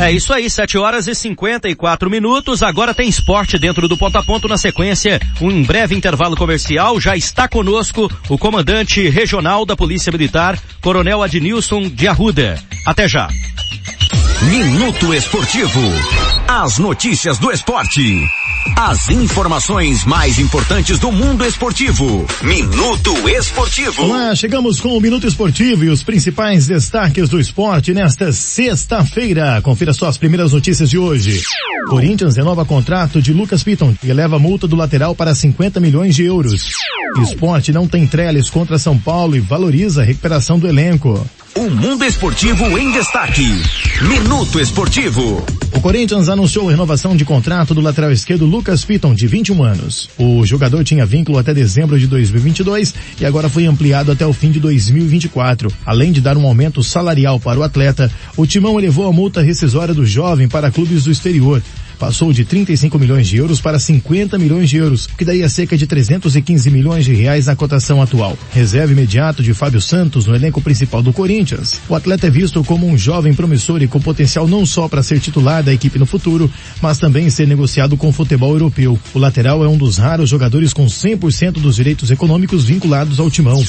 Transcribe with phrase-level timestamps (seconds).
[0.00, 2.62] É isso aí, 7 horas e 54 minutos.
[2.62, 4.46] Agora tem esporte dentro do ponto a ponto.
[4.46, 7.00] Na sequência, um breve intervalo comercial.
[7.00, 12.54] Já está conosco o comandante regional da Polícia Militar, Coronel Adnilson de Arruda.
[12.86, 13.28] Até já.
[14.42, 15.80] Minuto Esportivo.
[16.46, 18.24] As notícias do esporte.
[18.76, 22.24] As informações mais importantes do mundo esportivo.
[22.42, 24.04] Minuto Esportivo.
[24.04, 29.60] Olá, chegamos com o Minuto Esportivo e os principais destaques do esporte nesta sexta-feira.
[29.60, 31.42] Confira só as primeiras notícias de hoje.
[31.88, 36.22] Corinthians renova contrato de Lucas Piton e eleva multa do lateral para 50 milhões de
[36.24, 36.70] euros.
[37.22, 41.26] Esporte não tem treles contra São Paulo e valoriza a recuperação do elenco.
[41.68, 43.44] O mundo esportivo em destaque.
[44.08, 45.44] Minuto Esportivo.
[45.74, 50.08] O Corinthians anunciou a renovação de contrato do lateral esquerdo Lucas Piton, de 21 anos.
[50.16, 54.50] O jogador tinha vínculo até dezembro de 2022 e agora foi ampliado até o fim
[54.50, 55.70] de 2024.
[55.84, 59.92] Além de dar um aumento salarial para o atleta, o Timão elevou a multa rescisória
[59.92, 61.62] do jovem para clubes do exterior
[61.98, 65.86] passou de 35 milhões de euros para 50 milhões de euros, que daria cerca de
[65.86, 68.38] 315 milhões de reais na cotação atual.
[68.52, 71.80] Reserva imediato de Fábio Santos no elenco principal do Corinthians.
[71.88, 75.20] O atleta é visto como um jovem promissor e com potencial não só para ser
[75.20, 78.98] titular da equipe no futuro, mas também ser negociado com o futebol europeu.
[79.12, 83.62] O lateral é um dos raros jogadores com 100% dos direitos econômicos vinculados ao timão.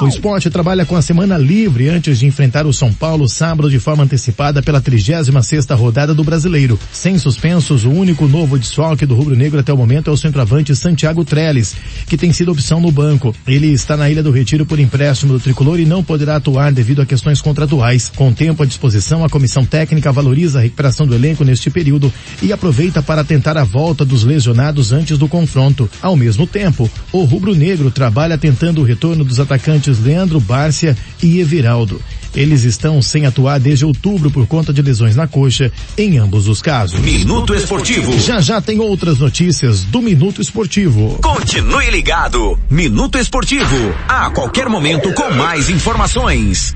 [0.00, 3.78] O esporte trabalha com a semana livre antes de enfrentar o São Paulo sábado de
[3.78, 6.78] forma antecipada pela 36ª rodada do Brasileiro.
[6.92, 7.16] Sem
[7.64, 11.24] suspensos, o único novo desfalque do Rubro Negro até o momento é o centroavante Santiago
[11.24, 11.74] Trellis,
[12.06, 13.34] que tem sido opção no banco.
[13.46, 17.00] Ele está na Ilha do Retiro por empréstimo do tricolor e não poderá atuar devido
[17.00, 18.12] a questões contratuais.
[18.14, 22.12] Com tempo à disposição, a comissão técnica valoriza a recuperação do elenco neste período
[22.42, 25.88] e aproveita para tentar a volta dos lesionados antes do confronto.
[26.02, 31.40] Ao mesmo tempo, o Rubro Negro trabalha tentando o retorno dos atacantes Leandro Bárcia e
[31.40, 32.00] Everaldo.
[32.34, 36.60] Eles estão sem atuar desde outubro por conta de lesões na coxa em ambos os
[36.60, 37.00] casos.
[37.00, 38.18] Minuto Esportivo.
[38.18, 41.18] Já já tem outras notícias do Minuto Esportivo.
[41.22, 42.58] Continue ligado.
[42.68, 43.94] Minuto Esportivo.
[44.08, 46.74] A qualquer momento com mais informações.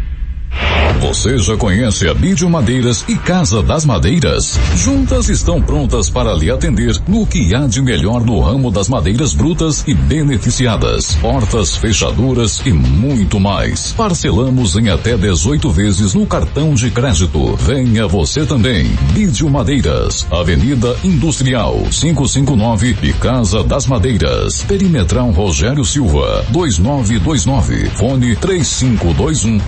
[1.00, 4.58] Você já conhece a Bidio Madeiras e Casa das Madeiras?
[4.74, 9.32] Juntas estão prontas para lhe atender no que há de melhor no ramo das madeiras
[9.32, 13.92] brutas e beneficiadas, portas, fechaduras e muito mais.
[13.92, 17.54] Parcelamos em até 18 vezes no cartão de crédito.
[17.56, 18.84] Venha você também.
[19.12, 24.64] Bidio Madeiras, Avenida Industrial 559 e Casa das Madeiras.
[24.64, 27.90] Perimetral Rogério Silva 2929.
[27.90, 29.60] Fone 3521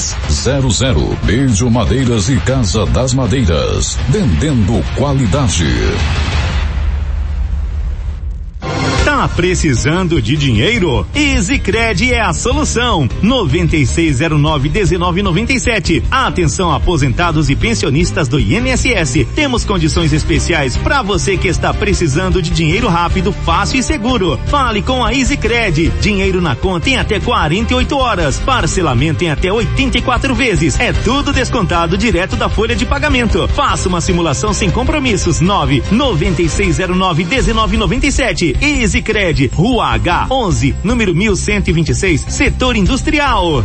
[0.00, 3.98] 4200 Beijo Madeiras e Casa das Madeiras.
[4.08, 5.66] Vendendo qualidade.
[9.20, 11.06] Tá precisando de dinheiro?
[11.14, 13.06] EasyCred é a solução.
[13.22, 16.02] 9609-1997.
[16.10, 19.26] Atenção aposentados e pensionistas do INSS.
[19.34, 24.40] Temos condições especiais para você que está precisando de dinheiro rápido, fácil e seguro.
[24.46, 25.92] Fale com a EasyCred.
[26.00, 28.40] Dinheiro na conta em até 48 horas.
[28.40, 30.80] Parcelamento em até 84 vezes.
[30.80, 33.46] É tudo descontado direto da folha de pagamento.
[33.48, 35.42] Faça uma simulação sem compromissos.
[35.42, 38.56] 9 9609 1997.
[38.62, 39.09] EasyCred,
[39.54, 43.64] Rua H, 11, número 1126, Setor Industrial.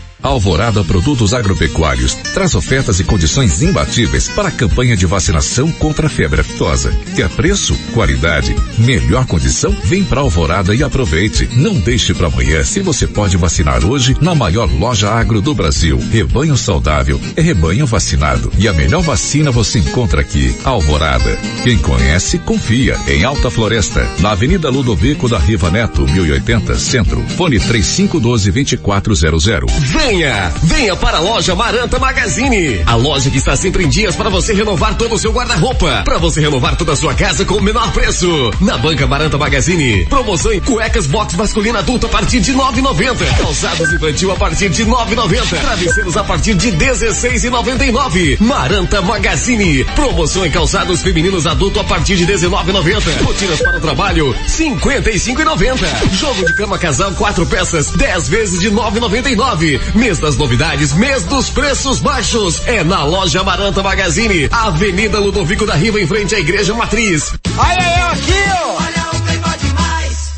[0.23, 6.09] Alvorada Produtos Agropecuários traz ofertas e condições imbatíveis para a campanha de vacinação contra a
[6.09, 6.93] febre aftosa.
[7.15, 9.75] Quer preço, qualidade, melhor condição?
[9.83, 11.49] Vem para Alvorada e aproveite.
[11.53, 15.99] Não deixe para amanhã se você pode vacinar hoje na maior loja agro do Brasil.
[16.11, 20.55] Rebanho saudável é rebanho vacinado e a melhor vacina você encontra aqui.
[20.63, 21.37] Alvorada.
[21.63, 22.95] Quem conhece, confia.
[23.07, 27.21] Em Alta Floresta, na Avenida Ludovico da Riva Neto, 1080, Centro.
[27.35, 29.71] Fone 3512 2400.
[29.79, 32.83] Vem Venha, venha para a loja Maranta Magazine.
[32.85, 36.01] A loja que está sempre em dias para você renovar todo o seu guarda-roupa.
[36.03, 38.27] Para você renovar toda a sua casa com o menor preço.
[38.59, 40.05] Na banca Maranta Magazine.
[40.07, 43.37] Promoção em cuecas box masculina adulto a partir de 9,90.
[43.37, 45.61] Calçados infantil a partir de 9,90.
[45.61, 48.37] Travesseiros a partir de 16,99.
[48.41, 49.85] Maranta Magazine.
[49.95, 53.23] Promoção em calçados femininos adulto a partir de 19,90.
[53.23, 56.11] Rotinas para o trabalho 55,90.
[56.19, 59.79] Jogo de cama casal quatro peças 10 vezes de 9,99.
[60.01, 62.67] Mês das novidades, mês dos preços baixos.
[62.67, 67.35] É na loja Maranta Magazine, Avenida Ludovico da Riva em frente à Igreja Matriz.
[67.55, 68.33] Olha eu aqui,
[68.63, 68.77] ó.
[68.81, 70.31] Olha o Playboy demais.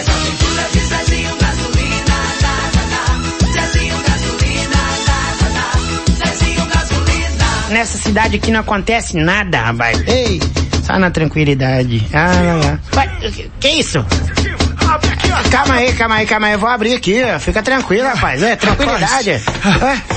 [0.00, 2.16] As aventuras de Zezinho Gasolina.
[3.52, 3.96] Zezinho.
[6.16, 6.66] Zezinho.
[7.68, 10.02] Nessa cidade aqui não acontece nada, rapaz.
[10.08, 10.40] Ei,
[10.86, 12.02] só na tranquilidade.
[12.14, 12.78] Ah, lá, lá.
[12.92, 13.10] Vai,
[13.60, 14.02] que isso?
[15.50, 16.52] Calma aí, calma aí, calma aí.
[16.54, 17.38] Eu vou abrir aqui, ó.
[17.38, 18.42] Fica tranquilo, rapaz.
[18.42, 19.30] É, tranquilidade.
[19.30, 19.42] É,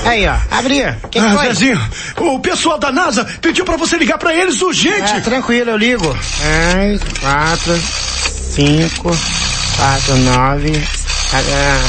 [0.07, 0.35] aí, ó.
[0.51, 0.81] Abri.
[1.11, 1.47] Que, que Ah, foi?
[1.47, 1.81] Zezinho,
[2.17, 5.11] o pessoal da NASA pediu pra você ligar pra eles urgente.
[5.11, 6.17] É, tranquilo, eu ligo.
[6.75, 9.15] Ai, quatro, cinco,
[9.77, 10.83] quatro, nove.
[11.33, 11.79] ah,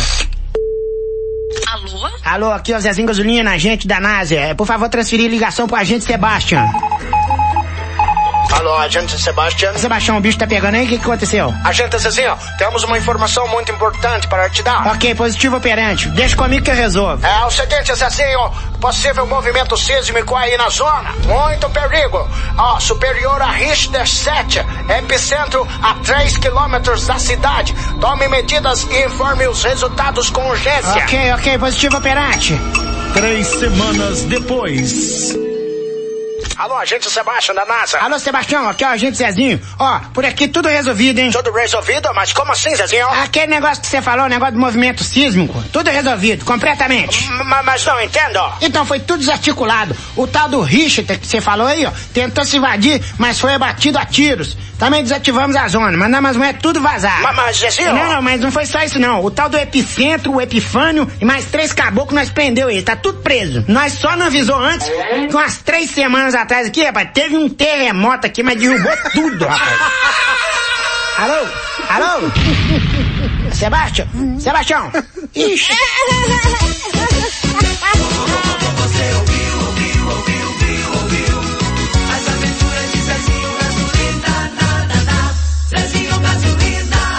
[1.73, 2.11] Alô?
[2.25, 4.35] Alô, aqui é o Zezinho Gasolina, agente da NASA.
[4.35, 6.65] É, Por favor, transferir ligação pro agente Sebastian.
[8.52, 9.76] Alô, agente Sebastião.
[9.79, 11.55] Sebastião, o bicho tá pegando aí, o que, que aconteceu?
[11.64, 14.87] Agente Zezinho, temos uma informação muito importante para te dar.
[14.88, 16.08] Ok, positivo operante.
[16.11, 17.25] Deixa comigo que eu resolvo.
[17.25, 18.50] É o seguinte, Zezinho,
[18.81, 21.12] possível movimento sísmico aí na zona.
[21.26, 22.29] Muito perigo.
[22.58, 24.58] Ó, superior a Richter 7,
[24.99, 27.75] epicentro a 3 quilômetros da cidade.
[28.00, 31.02] Tome medidas e informe os resultados com urgência.
[31.05, 32.61] Ok, ok, positivo operante.
[33.14, 35.50] Três semanas depois.
[36.61, 37.97] Alô, agente Sebastião da NASA.
[38.01, 39.59] Alô, Sebastião, aqui é o agente Zezinho.
[39.79, 41.31] Ó, por aqui tudo resolvido, hein?
[41.31, 42.11] Tudo resolvido?
[42.15, 43.09] Mas como assim, Zezinho?
[43.09, 47.25] Aquele negócio que você falou, o negócio do movimento sísmico, tudo resolvido, completamente.
[47.31, 48.39] M- mas não entendo.
[48.61, 49.97] Então foi tudo desarticulado.
[50.15, 53.99] O tal do Richard que você falou aí, ó, tentou se invadir, mas foi abatido
[53.99, 54.55] a tiros.
[54.79, 57.23] Também desativamos a zona, mas não, mas não é tudo vazar.
[57.23, 57.95] Mas, mas Zezinho...
[57.95, 59.25] Não, não, mas não foi só isso não.
[59.25, 62.83] O tal do epicentro, o epifânio e mais três caboclos nós prendeu ele.
[62.83, 63.65] Tá tudo preso.
[63.67, 64.87] Nós só não avisou antes
[65.29, 69.81] que umas três semanas atrás aqui, rapaz, teve um terremoto aqui, mas derrubou tudo, rapaz.
[71.19, 71.47] Alô?
[71.88, 72.31] Alô?
[73.52, 74.06] Sebastião?
[74.38, 74.91] Sebastião?
[75.35, 75.73] Ixi.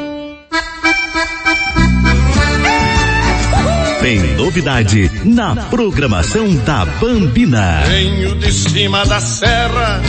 [4.01, 7.83] Tem novidade na programação da Bambina.
[7.88, 10.01] Venho de cima da serra,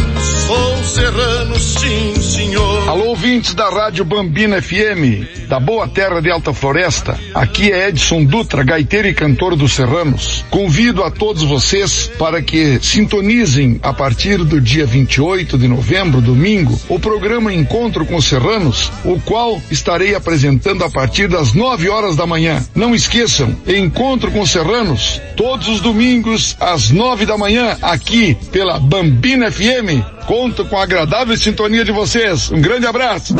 [0.46, 2.11] sou serrano, sim,
[2.52, 2.88] senhor.
[2.88, 7.18] Alô, ouvintes da Rádio Bambina FM, da boa terra de Alta Floresta.
[7.34, 10.44] Aqui é Edson Dutra, gaiteiro e cantor dos Serranos.
[10.50, 16.78] Convido a todos vocês para que sintonizem a partir do dia 28 de novembro, domingo,
[16.88, 22.16] o programa Encontro com os Serranos, o qual estarei apresentando a partir das 9 horas
[22.16, 22.62] da manhã.
[22.74, 28.78] Não esqueçam, Encontro com os Serranos, todos os domingos às 9 da manhã, aqui pela
[28.78, 30.21] Bambina FM.
[30.26, 32.50] Conto com a agradável sintonia de vocês.
[32.50, 33.36] Um grande abraço.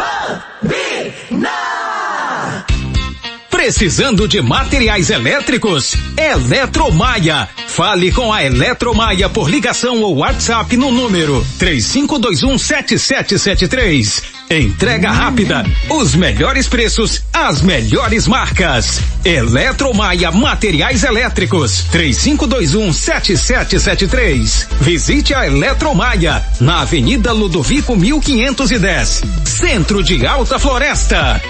[3.51, 5.95] Precisando de materiais elétricos?
[6.17, 7.49] Eletromaia.
[7.69, 14.23] Fale com a Eletromaia por ligação ou WhatsApp no número 35217773.
[14.53, 19.01] Entrega rápida, os melhores preços, as melhores marcas.
[19.25, 24.67] Eletromaia Materiais Elétricos 35217773.
[24.79, 31.41] Visite a Eletromaia na Avenida Ludovico 1510, Centro de Alta Floresta.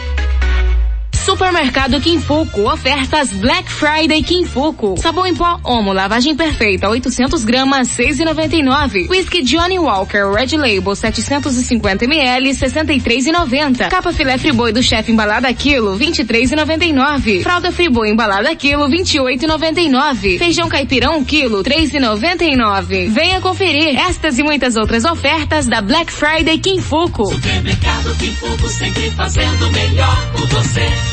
[1.24, 4.96] Supermercado Quinfoco, ofertas Black Friday Quinfoco.
[4.98, 9.08] Sabão em pó Omo, lavagem perfeita, 800 gramas, 6,99.
[9.08, 13.88] Whisky Johnny Walker Red Label, 750 ml, 63,90.
[13.88, 17.42] Capa filé friboi do chefe embalada quilo, 23,99.
[17.42, 20.38] Fralda friboi embalada quilo, 28,99.
[20.38, 23.08] Feijão caipirão quilo, 3,99.
[23.10, 27.26] Venha conferir estas e muitas outras ofertas da Black Friday Quinfoco.
[27.26, 31.11] Supermercado Quinfoco sempre fazendo melhor por você.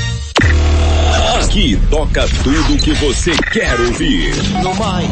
[1.49, 4.35] Aqui toca tudo que você quer ouvir.
[4.61, 5.09] No mais,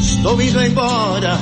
[0.00, 1.38] estou indo embora.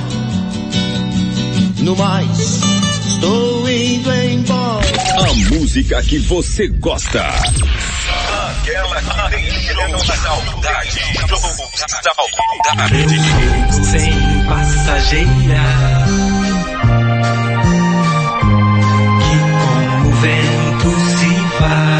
[1.78, 2.60] No mais,
[3.06, 4.84] estou indo embora.
[5.18, 7.22] A música que você gosta.
[8.50, 11.00] Aquela que deixou saudade.
[12.02, 13.08] Saudade.
[13.82, 15.64] Sem passageira.
[19.22, 21.93] Que como o vento se vai.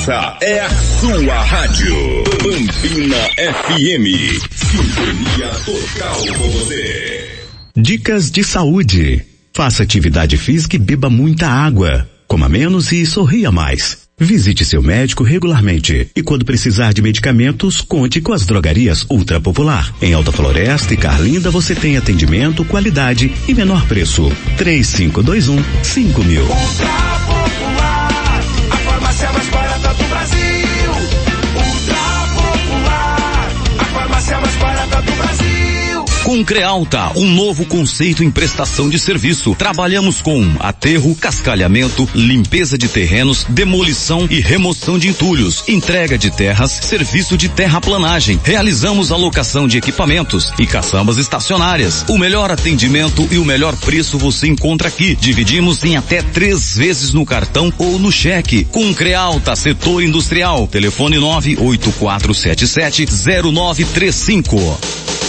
[0.00, 1.94] Essa é a sua rádio.
[2.42, 4.40] Bambina FM.
[4.50, 7.28] Sintonia total com você.
[7.76, 9.22] Dicas de saúde.
[9.54, 12.08] Faça atividade física e beba muita água.
[12.26, 13.98] Coma menos e sorria mais.
[14.18, 19.92] Visite seu médico regularmente e quando precisar de medicamentos, conte com as drogarias Ultra Popular.
[20.00, 24.32] Em Alta Floresta e Carlinda você tem atendimento, qualidade e menor preço.
[24.56, 26.46] 3521 5000.
[26.46, 28.40] Popular,
[28.70, 29.59] a farmácia mais
[29.94, 30.92] do Brasil.
[31.56, 31.96] Ultra
[32.36, 34.79] Popular, a farmácia mais barata.
[36.30, 39.52] Com Crealta, um novo conceito em prestação de serviço.
[39.56, 46.70] Trabalhamos com aterro, cascalhamento, limpeza de terrenos, demolição e remoção de entulhos, entrega de terras,
[46.70, 48.38] serviço de terraplanagem.
[48.44, 52.04] Realizamos alocação de equipamentos e caçambas estacionárias.
[52.08, 55.16] O melhor atendimento e o melhor preço você encontra aqui.
[55.16, 58.62] Dividimos em até três vezes no cartão ou no cheque.
[58.66, 60.68] Com Crealta, setor industrial.
[60.68, 63.06] Telefone 98477
[63.52, 65.19] 0935.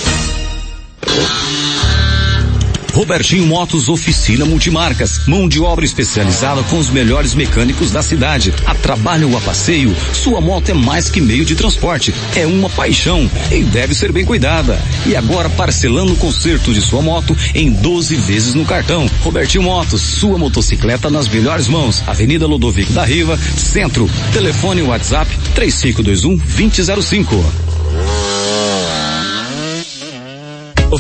[2.93, 5.25] Robertinho Motos Oficina Multimarcas.
[5.25, 8.53] Mão de obra especializada com os melhores mecânicos da cidade.
[8.65, 12.13] A trabalho ou a passeio, sua moto é mais que meio de transporte.
[12.35, 14.81] É uma paixão e deve ser bem cuidada.
[15.05, 19.09] E agora parcelando o conserto de sua moto em 12 vezes no cartão.
[19.21, 22.03] Robertinho Motos, sua motocicleta nas melhores mãos.
[22.05, 24.09] Avenida Lodovico da Riva, Centro.
[24.33, 28.20] Telefone WhatsApp 3521 2005.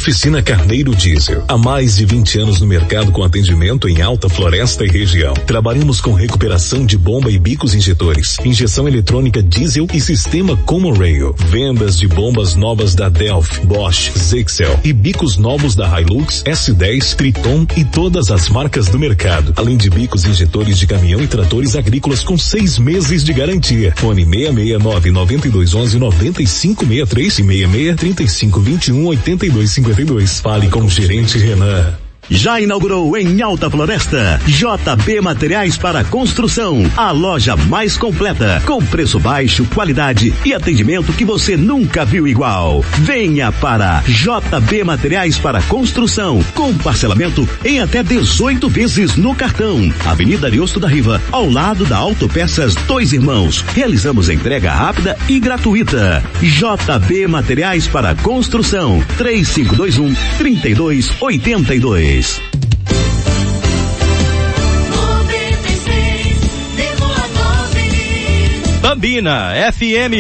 [0.01, 1.43] Oficina Carneiro Diesel.
[1.47, 5.35] Há mais de 20 anos no mercado com atendimento em Alta Floresta e região.
[5.45, 11.35] Trabalhamos com recuperação de bomba e bicos injetores, injeção eletrônica diesel e sistema Common Rail.
[11.37, 17.67] Vendas de bombas novas da Delphi, Bosch, Zexel e bicos novos da Hilux, S10, Triton
[17.77, 19.53] e todas as marcas do mercado.
[19.55, 23.93] Além de bicos injetores de caminhão e tratores agrícolas com seis meses de garantia.
[23.97, 30.39] Fone 669 9211 9563 e 66 3521 82 52.
[30.39, 31.97] Fale com o gerente Renan.
[32.29, 39.19] Já inaugurou em Alta Floresta JB Materiais para Construção, a loja mais completa, com preço
[39.19, 42.83] baixo, qualidade e atendimento que você nunca viu igual.
[42.99, 49.91] Venha para JB Materiais para Construção, com parcelamento em até 18 vezes no cartão.
[50.05, 53.61] Avenida Ariosto da Riva, ao lado da Autopeças Dois Irmãos.
[53.73, 56.23] Realizamos entrega rápida e gratuita.
[56.41, 62.20] JB Materiais para Construção, 3521 3282.
[68.81, 70.15] Bambina FM.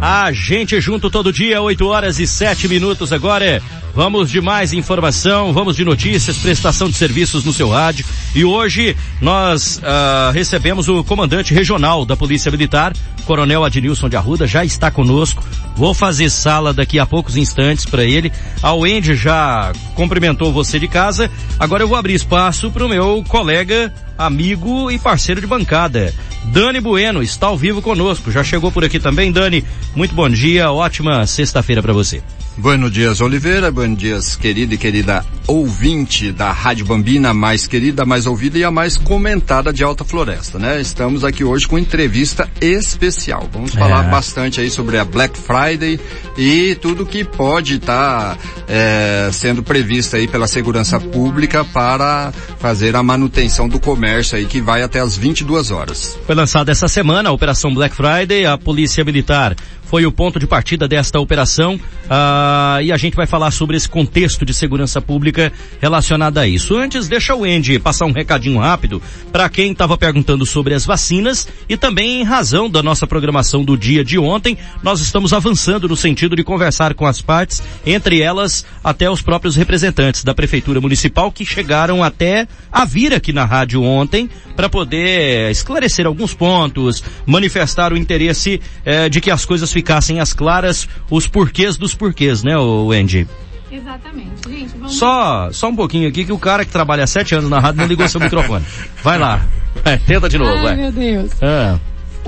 [0.00, 3.62] A gente junto todo dia, 8 horas e 7 minutos agora.
[3.94, 8.04] Vamos de mais informação, vamos de notícias, prestação de serviços no seu rádio.
[8.34, 12.92] E hoje nós ah, recebemos o comandante regional da Polícia Militar,
[13.24, 15.44] Coronel Adnilson de Arruda, já está conosco.
[15.76, 18.32] Vou fazer sala daqui a poucos instantes para ele.
[18.60, 21.30] A Wendy já cumprimentou você de casa.
[21.58, 26.12] Agora eu vou abrir espaço para o meu colega, amigo e parceiro de bancada.
[26.46, 28.32] Dani Bueno está ao vivo conosco.
[28.32, 29.64] Já chegou por aqui também, Dani.
[29.94, 32.20] Muito bom dia, ótima sexta-feira para você.
[32.56, 33.68] Buenos dias, Oliveira.
[33.72, 38.70] Buenos dias, querida e querida ouvinte da Rádio Bambina, mais querida, mais ouvida e a
[38.70, 40.80] mais comentada de Alta Floresta, né?
[40.80, 43.48] Estamos aqui hoje com entrevista especial.
[43.52, 44.08] Vamos falar É.
[44.08, 45.98] bastante aí sobre a Black Friday
[46.38, 53.02] e tudo que pode estar é, sendo previsto aí pela segurança pública para fazer a
[53.02, 56.16] manutenção do comércio aí que vai até as 22 horas.
[56.24, 58.46] Foi lançada essa semana a Operação Black Friday.
[58.46, 61.78] A Polícia Militar foi o ponto de partida desta operação.
[62.08, 66.46] Ah, Ah, e a gente vai falar sobre esse contexto de segurança pública relacionado a
[66.46, 66.76] isso.
[66.76, 69.00] Antes, deixa o Andy passar um recadinho rápido
[69.32, 73.78] para quem estava perguntando sobre as vacinas e também em razão da nossa programação do
[73.78, 78.66] dia de ontem, nós estamos avançando no sentido de conversar com as partes, entre elas
[78.82, 83.82] até os próprios representantes da Prefeitura Municipal que chegaram até a vir aqui na rádio
[83.82, 90.20] ontem para poder esclarecer alguns pontos, manifestar o interesse eh, de que as coisas ficassem
[90.20, 93.26] às claras, os porquês dos porquês, né, o Andy?
[93.70, 94.48] Exatamente.
[94.48, 94.94] Gente, vamos...
[94.96, 97.80] Só, só um pouquinho aqui que o cara que trabalha há sete anos na rádio
[97.80, 98.64] não ligou seu microfone.
[99.02, 99.44] Vai lá.
[99.84, 100.76] É, tenta de novo, Ai, vai.
[100.76, 101.30] meu Deus.
[101.42, 101.78] Ah,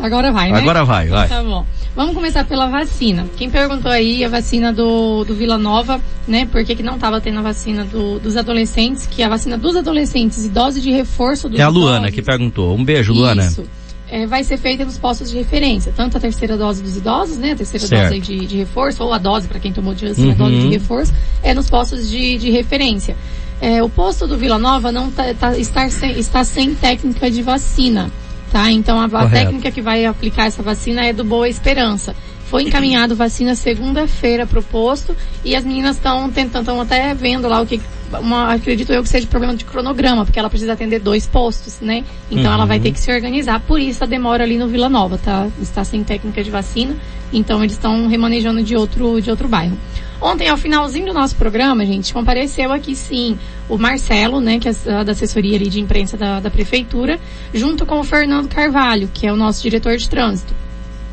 [0.03, 0.59] Agora vai, né?
[0.59, 1.27] Agora vai, vai.
[1.29, 1.65] Tá bom.
[1.95, 3.27] Vamos começar pela vacina.
[3.37, 5.99] Quem perguntou aí a vacina do, do Vila Nova,
[6.29, 6.47] né?
[6.51, 9.75] Por que, que não estava tendo a vacina do- dos adolescentes, que a vacina dos
[9.77, 12.77] adolescentes e dose de reforço dos é a Luana que perguntou.
[12.77, 13.43] Um beijo, Luana.
[13.47, 13.65] Isso.
[14.17, 17.53] É, vai ser feita nos postos de referência, tanto a terceira dose dos idosos, né,
[17.53, 18.09] a terceira Certo.
[18.15, 20.35] dose de, de reforço, ou a dose para quem tomou de assim, a Uhum.
[20.37, 23.15] dose de reforço, é nos postos de, de referência.
[23.61, 27.43] É, o posto do Vila Nova não tá, tá- está, sem, está sem técnica de
[27.43, 28.11] vacina,
[28.57, 28.71] tá?
[28.73, 32.17] Então a, a técnica que vai aplicar essa vacina é do Boa Esperança.
[32.47, 37.49] Foi encaminhado vacina segunda-feira para o posto e as meninas estão tentando, estão até vendo
[37.49, 37.79] lá o que,
[38.19, 42.03] uma, acredito eu que seja problema de cronograma, porque ela precisa atender dois postos, né?
[42.31, 42.85] Então ela vai Uhum.
[42.85, 43.61] ter que se organizar.
[43.61, 45.49] Por isso a demora ali no Vila Nova, tá?
[45.61, 46.97] Está sem técnica de vacina,
[47.33, 49.77] então eles estão remanejando de outro, de outro bairro.
[50.21, 54.73] Ontem, ao finalzinho do nosso programa, gente, compareceu aqui sim o Marcelo, né, que é
[55.05, 57.19] da assessoria ali de imprensa da, da prefeitura,
[57.53, 60.55] junto com o Fernando Carvalho, que é o nosso diretor de trânsito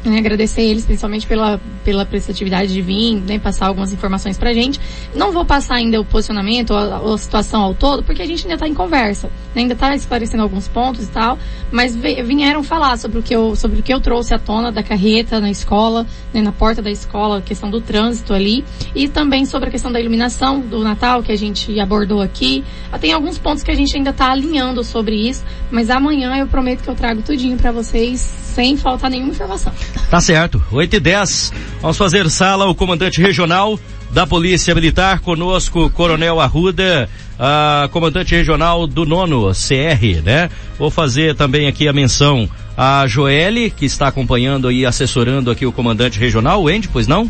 [0.04, 4.80] né, agradecer eles principalmente pela, pela prestatividade de vir, né, passar algumas informações pra gente.
[5.16, 8.44] Não vou passar ainda o posicionamento ou a, a situação ao todo, porque a gente
[8.44, 11.38] ainda está em conversa, né, ainda está esclarecendo alguns pontos e tal,
[11.72, 14.84] mas vieram falar sobre o que eu, sobre o que eu trouxe à tona da
[14.84, 18.64] carreta na escola, né, na porta da escola, a questão do trânsito ali,
[18.96, 22.64] e também sobre a questão da iluminação do Natal que a gente abordou aqui.
[23.00, 26.84] Tem alguns pontos que a gente ainda está alinhando sobre isso, mas amanhã eu prometo
[26.84, 28.20] que eu trago tudinho para vocês
[28.54, 29.74] sem faltar nenhuma informação.
[30.10, 30.64] Tá certo.
[30.72, 31.54] 8 e 10.
[31.82, 33.80] Vamos fazer sala o comandante regional
[34.12, 37.10] da Polícia Militar conosco, Coronel Arruda,
[37.40, 40.50] a comandante regional do nono CR, né?
[40.78, 42.48] Vou fazer também aqui a menção
[42.78, 47.30] a Joelle, que está acompanhando e assessorando aqui o comandante regional, o Andy, pois não?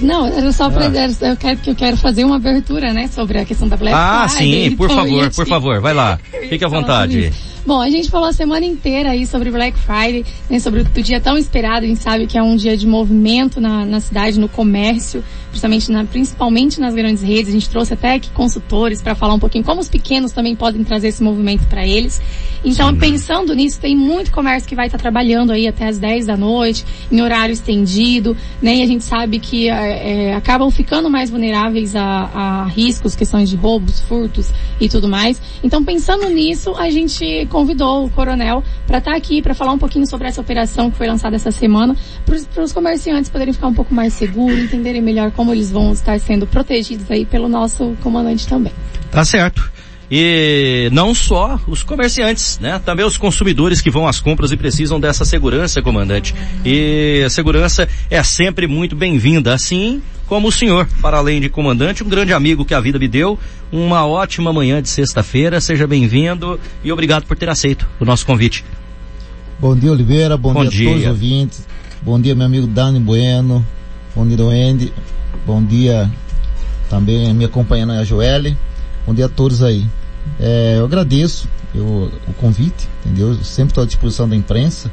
[0.00, 1.26] Não, era só pra, Ah.
[1.28, 4.26] eu quero que eu quero fazer uma abertura, né, sobre a questão da Black ah,
[4.28, 4.70] Friday.
[4.70, 6.18] sim, por então, favor, por favor, vai lá.
[6.48, 7.32] Fique à vontade.
[7.66, 11.18] Bom, a gente falou a semana inteira aí sobre Black Friday, né, sobre o, dia
[11.18, 14.50] tão esperado, a gente sabe que é um dia de movimento na, na cidade, no
[14.50, 17.48] comércio, principalmente, na, principalmente nas grandes redes.
[17.48, 20.84] A gente trouxe até aqui consultores para falar um pouquinho como os pequenos também podem
[20.84, 22.20] trazer esse movimento para eles.
[22.62, 26.36] Então, pensando nisso, tem muito comércio que vai estar trabalhando aí até as 10 da
[26.36, 28.76] noite, em horário estendido, né?
[28.76, 33.48] E a gente sabe que é, é, acabam ficando mais vulneráveis a, a riscos, questões
[33.48, 34.50] de roubos, furtos
[34.80, 35.40] e tudo mais.
[35.62, 40.04] Então, pensando nisso, a gente convidou o coronel para estar aqui para falar um pouquinho
[40.08, 43.94] sobre essa operação que foi lançada essa semana, para os comerciantes poderem ficar um pouco
[43.94, 48.72] mais seguros, entenderem melhor como eles vão estar sendo protegidos aí pelo nosso comandante também.
[49.08, 49.70] Tá certo.
[50.10, 52.80] E não só os comerciantes, né?
[52.84, 56.34] Também os consumidores que vão às compras e precisam dessa segurança, comandante.
[56.64, 62.02] E a segurança é sempre muito bem-vinda, assim como o senhor, para além de comandante,
[62.02, 63.38] um grande amigo que a vida me deu.
[63.72, 68.64] Uma ótima manhã de sexta-feira, seja bem-vindo e obrigado por ter aceito o nosso convite.
[69.58, 70.36] Bom dia, Oliveira.
[70.36, 70.88] Bom, Bom dia, a dia.
[70.88, 71.66] todos os ouvintes.
[72.02, 73.64] Bom dia, meu amigo Dani Bueno.
[74.14, 74.92] Bom dia, Andy.
[75.46, 76.10] Bom dia
[76.88, 78.56] também a minha companheira a Joelle.
[79.06, 79.84] Bom dia a todos aí.
[80.40, 83.28] É, eu agradeço eu- o convite, entendeu?
[83.30, 84.90] Eu sempre estou à disposição da imprensa.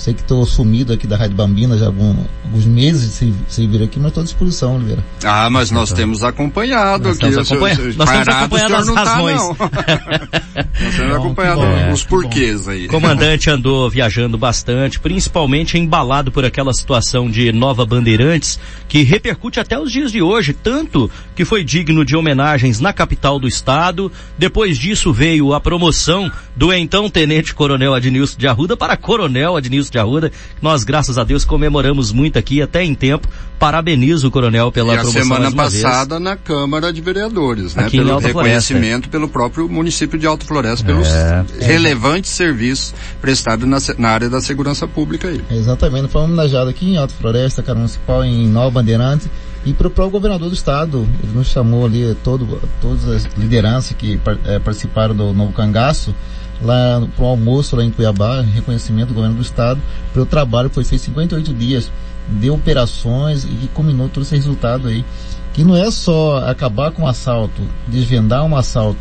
[0.00, 3.68] Sei que estou sumido aqui da Rádio Bambina já há algum- alguns meses sem, sem
[3.68, 5.04] vir aqui, mas estou à disposição, Oliveira.
[5.22, 7.26] Ah, mas nós temos acompanhado Nós aqui.
[7.30, 9.40] senhor- acompanha- o senhor- nós estamos parado, acompanhando o senhor as tá, razões.
[10.80, 11.92] nós temos acompanhado É.
[11.92, 12.88] os porquês aí.
[12.88, 18.58] Comandante andou viajando bastante, principalmente embalado por aquela situação de Nova Bandeirantes,
[18.88, 23.38] que repercute até os dias de hoje, tanto que foi digno de homenagens na capital
[23.38, 24.10] do estado.
[24.38, 29.89] Depois disso veio a promoção do então Tenente Coronel Adnilson de Arruda para Coronel Adnilson
[29.90, 30.30] de Arruda.
[30.62, 33.28] Nós, graças a Deus, comemoramos muito aqui, até em tempo.
[33.58, 35.82] Parabenizo o Coronel pela e a promoção semana mais uma vez.
[35.82, 37.84] passada na Câmara de Vereadores, né?
[37.84, 38.38] Aqui pelo Alta Floresta.
[38.72, 41.44] reconhecimento pelo próprio município de Alta Floresta, pelos É.
[41.60, 45.42] relevantes serviços prestados na, na área da segurança pública aí.
[45.50, 49.30] Exatamente, foi homenageado aqui em Alto Floresta, Câmara Municipal, em Nova Bandeirante,
[49.66, 53.94] e para o próprio governador do estado, ele nos chamou ali, todo, todas as lideranças
[53.94, 56.14] que eh, participaram do Novo Cangaço,
[56.62, 59.80] lá para um almoço lá em Cuiabá, reconhecimento do governo do estado,
[60.12, 61.90] pelo trabalho que foi feito 58 dias
[62.28, 65.04] de operações e que culminou todo esse resultado aí.
[65.52, 69.00] Que não é só acabar com um assalto, desvendar um assalto.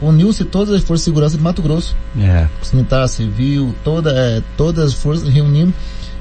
[0.00, 1.94] Uniu-se todas as forças de segurança de Mato Grosso.
[2.18, 2.48] É.
[2.72, 5.74] Militar, civil, toda, é, todas as forças reunimos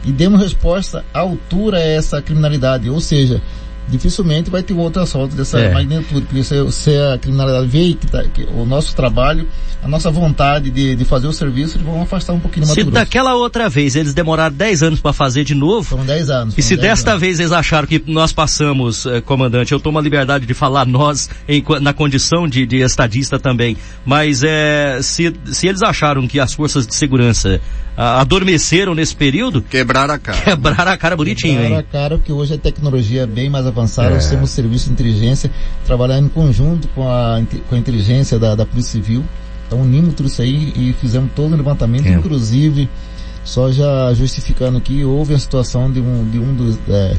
[0.05, 2.89] e demos resposta à altura a essa criminalidade.
[2.89, 3.41] Ou seja,
[3.87, 5.73] dificilmente vai ter outro assalto dessa É.
[5.73, 9.47] magnitude, porque se, se a criminalidade vê que, tá- que o nosso trabalho,
[9.83, 13.35] a nossa vontade de, de fazer o serviço, eles vão afastar um pouquinho Se daquela
[13.35, 15.83] outra vez eles demoraram 10 anos para fazer de novo.
[15.89, 16.57] Foram 10 anos.
[16.57, 17.21] E se foram 10 desta anos.
[17.21, 21.29] vez eles acharam que nós passamos, eh, comandante, eu tomo a liberdade de falar nós
[21.47, 26.53] em na condição de, de estadista também, mas é, se, se eles acharam que as
[26.53, 27.59] forças de segurança
[27.95, 30.41] ah, adormeceram nesse período, quebraram a cara.
[30.41, 31.85] Quebraram a cara bonitinho, Quebraram hein?
[31.87, 34.13] a cara, porque hoje a tecnologia é bem mais avançada, É.
[34.15, 35.51] nós temos serviço de inteligência,
[35.85, 39.23] trabalhando em conjunto com a, com a inteligência da, da Polícia Civil.
[39.67, 42.13] Então unimos tudo isso aí e fizemos todo o levantamento, É.
[42.13, 42.89] inclusive,
[43.43, 47.15] só já justificando aqui, houve a situação de um, de um dos, é,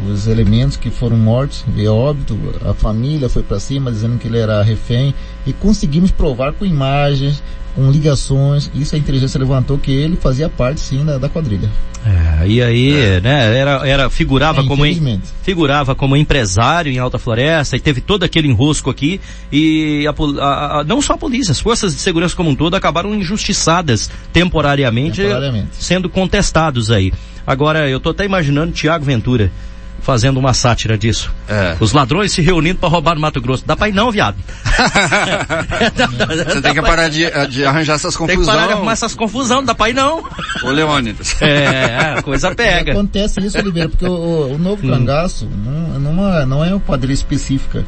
[0.00, 4.26] dos elementos que foram mortos, veio a óbito, a família foi para cima dizendo que
[4.28, 5.14] ele era refém
[5.46, 7.42] e conseguimos provar com imagens,
[7.74, 11.68] com ligações, isso a inteligência levantou que ele fazia parte sim da, da quadrilha.
[12.06, 14.84] É, e aí, né, era, era, figurava É, como,
[15.42, 19.18] figurava como empresário em Alta Floresta e teve todo aquele enrosco aqui
[19.50, 22.74] e a a- a- não só a polícia, as forças de segurança como um todo
[22.74, 25.68] acabaram injustiçadas temporariamente, Temporariamente.
[25.72, 27.10] sendo contestados aí.
[27.46, 29.50] Agora, eu tô até imaginando Tiago Ventura
[30.04, 31.32] fazendo uma sátira disso.
[31.48, 31.76] É.
[31.80, 33.64] Os ladrões se reunindo para roubar no Mato Grosso.
[33.66, 34.36] Dá pra ir não, viado.
[36.46, 38.70] Você tem que parar de, de arranjar essas Tem que parar de confusões.
[38.72, 40.22] arrumar essas confusão, não dá pra ir não.
[40.62, 41.40] Ô Leônidas.
[41.40, 42.92] É, a coisa pega.
[42.92, 44.90] Acontece isso, Oliveira, porque o, o novo Hum.
[44.90, 47.84] cangaço não, não, é- não é uma quadrilha específica.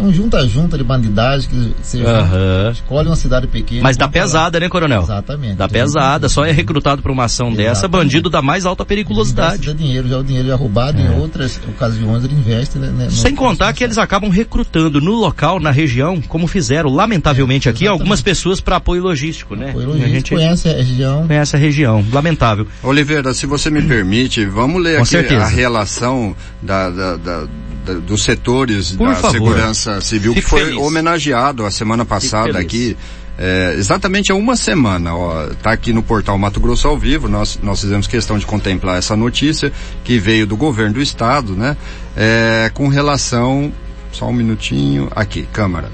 [0.00, 2.70] É um junta-junta de bandidagem que você Aham.
[2.72, 3.82] escolhe uma cidade pequena.
[3.82, 4.26] Mas dá pra lá.
[4.26, 5.02] pesada, né, coronel?
[5.02, 5.54] Exatamente.
[5.56, 9.56] Dá pesada, só é recrutado para uma ação dessa, bandido da mais alta periculosidade.
[9.62, 11.02] Investe dinheiro, já o dinheiro já roubado É.
[11.02, 12.88] em outras ocasiões ele investe, né?
[12.88, 17.86] né, Sem contar que eles acabam recrutando no local, na região, como fizeram lamentavelmente aqui,
[17.86, 19.68] algumas pessoas para apoio logístico, né?
[19.70, 21.26] Apoio a logístico, gente conhece a região.
[21.26, 22.66] conhece a região, lamentável.
[22.82, 25.42] Oliveira, se você me permite, vamos ler Com aqui certeza.
[25.44, 27.46] a relação da- da- da-
[27.94, 29.32] dos setores Por da favor.
[29.32, 30.78] segurança civil que Fico foi feliz.
[30.80, 32.96] homenageado a semana passada aqui.
[33.38, 37.58] é, exatamente há uma semana, ó, tá aqui no portal Mato Grosso ao vivo, nós,
[37.62, 39.72] nós fizemos questão de contemplar essa notícia
[40.04, 41.76] que veio do governo do estado, né,
[42.16, 43.72] é, com relação,
[44.12, 45.90] só um minutinho, aqui, câmara,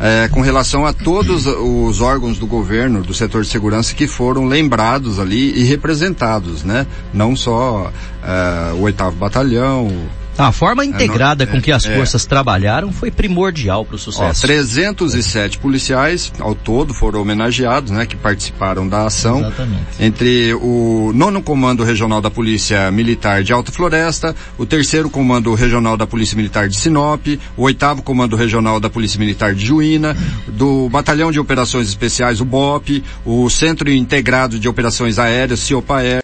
[0.00, 4.46] é, com relação a todos os órgãos do governo, do setor de segurança que foram
[4.46, 6.86] lembrados ali e representados, né?
[7.12, 7.92] Não só
[8.24, 9.92] é, o oitavo batalhão.
[10.38, 11.96] A forma integrada é, com que as é.
[11.96, 14.42] forças trabalharam foi primordial para o Ó, sucesso.
[14.42, 18.06] 307 policiais ao todo foram homenageados, né?
[18.06, 19.40] Que participaram da ação.
[19.40, 19.82] Exatamente.
[19.98, 25.96] Entre o nono comando regional da Polícia Militar de Alta Floresta, o terceiro comando regional
[25.96, 30.16] da Polícia Militar de Sinop, o oitavo comando regional da Polícia Militar de Juína,
[30.48, 36.22] do Batalhão de Operações Especiais, o BOP, o Centro Integrado de Operações Aéreas, CIOPAER,